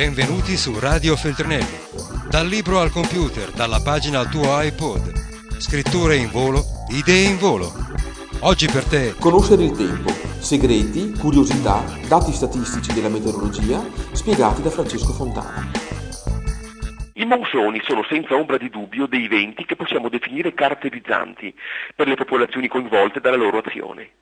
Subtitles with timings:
[0.00, 1.76] Benvenuti su Radio Feltrinelli.
[2.30, 5.12] Dal libro al computer, dalla pagina al tuo iPod.
[5.60, 7.70] Scritture in volo, idee in volo.
[8.40, 9.12] Oggi per te.
[9.20, 10.08] Conoscere il tempo,
[10.40, 15.68] segreti, curiosità, dati statistici della meteorologia, spiegati da Francesco Fontana.
[17.12, 21.54] I monsoni sono senza ombra di dubbio dei venti che possiamo definire caratterizzanti
[21.94, 24.12] per le popolazioni coinvolte dalla loro azione.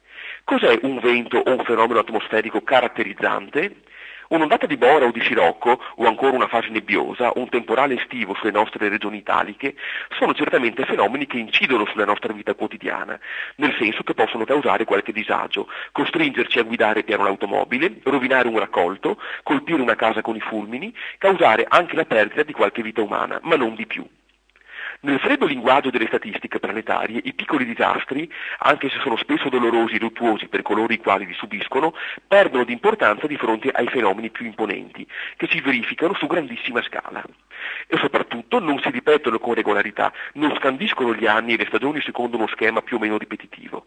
[0.42, 3.86] Cos'è un vento o un fenomeno atmosferico caratterizzante?
[4.28, 8.34] Un'ondata di bora o di scirocco, o ancora una fase nebbiosa, o un temporale estivo
[8.34, 9.74] sulle nostre regioni italiche,
[10.18, 13.18] sono certamente fenomeni che incidono sulla nostra vita quotidiana,
[13.56, 19.18] nel senso che possono causare qualche disagio, costringerci a guidare piano l'automobile, rovinare un raccolto,
[19.42, 23.56] colpire una casa con i fulmini, causare anche la perdita di qualche vita umana, ma
[23.56, 24.06] non di più.
[25.00, 30.00] Nel freddo linguaggio delle statistiche planetarie, i piccoli disastri, anche se sono spesso dolorosi e
[30.00, 31.94] luttuosi per coloro i quali li subiscono,
[32.26, 37.22] perdono di importanza di fronte ai fenomeni più imponenti, che si verificano su grandissima scala.
[37.86, 42.36] E soprattutto non si ripetono con regolarità, non scandiscono gli anni e le stagioni secondo
[42.36, 43.86] uno schema più o meno ripetitivo.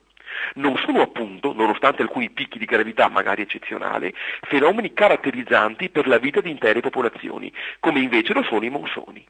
[0.53, 6.39] Non sono appunto, nonostante alcuni picchi di gravità magari eccezionale, fenomeni caratterizzanti per la vita
[6.39, 7.51] di intere popolazioni,
[7.81, 9.27] come invece lo sono i monsoni.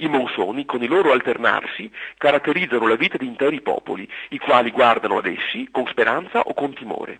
[0.00, 5.18] I monsoni, con il loro alternarsi, caratterizzano la vita di interi popoli, i quali guardano
[5.18, 7.18] ad essi con speranza o con timore.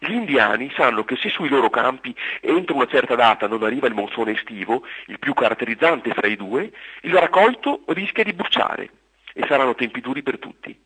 [0.00, 3.94] Gli indiani sanno che se sui loro campi entro una certa data non arriva il
[3.94, 6.72] monsone estivo, il più caratterizzante fra i due,
[7.02, 8.90] il raccolto rischia di bruciare
[9.32, 10.76] e saranno tempi duri per tutti.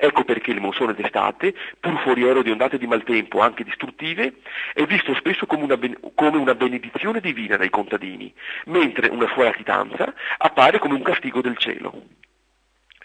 [0.00, 4.34] Ecco perché il monsone d'estate, pur foriero di ondate di maltempo anche distruttive,
[4.72, 8.32] è visto spesso come una, ben- come una benedizione divina dai contadini,
[8.66, 12.04] mentre una sua latitanza appare come un castigo del cielo.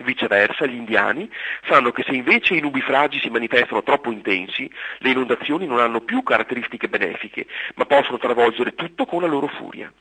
[0.04, 1.28] Viceversa, gli indiani
[1.68, 6.22] sanno che se invece i nubifragi si manifestano troppo intensi, le inondazioni non hanno più
[6.22, 9.92] caratteristiche benefiche, ma possono travolgere tutto con la loro furia.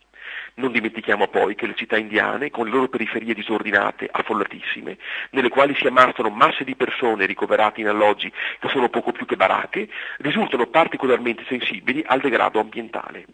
[0.55, 4.98] Non dimentichiamo poi che le città indiane, con le loro periferie disordinate, affollatissime,
[5.30, 9.36] nelle quali si ammassano masse di persone ricoverate in alloggi che sono poco più che
[9.36, 13.24] baracche, risultano particolarmente sensibili al degrado ambientale.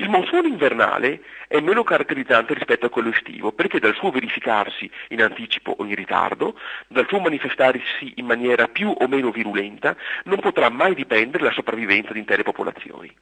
[0.00, 5.22] Il monsone invernale è meno caratterizzante rispetto a quello estivo perché dal suo verificarsi in
[5.22, 6.56] anticipo o in ritardo,
[6.86, 12.12] dal suo manifestarsi in maniera più o meno virulenta, non potrà mai dipendere la sopravvivenza
[12.12, 13.12] di intere popolazioni.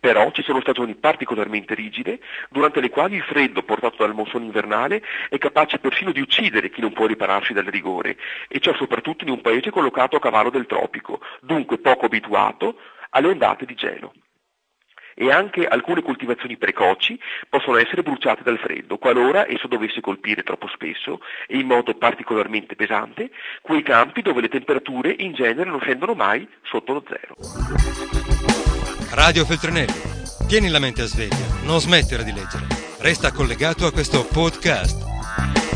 [0.00, 5.02] Però ci sono stagioni particolarmente rigide, durante le quali il freddo portato dal monsone invernale
[5.28, 8.16] è capace persino di uccidere chi non può ripararsi dal rigore,
[8.48, 12.78] e ciò soprattutto in un paese collocato a cavallo del tropico, dunque poco abituato
[13.10, 14.12] alle ondate di gelo.
[15.14, 20.68] E anche alcune coltivazioni precoci possono essere bruciate dal freddo, qualora esso dovesse colpire troppo
[20.68, 23.30] spesso e in modo particolarmente pesante
[23.62, 27.36] quei campi dove le temperature in genere non scendono mai sotto lo zero.
[29.14, 30.12] Radio Feltrinelli.
[30.46, 32.66] Tieni la mente a sveglia, non smettere di leggere.
[32.98, 35.73] Resta collegato a questo podcast.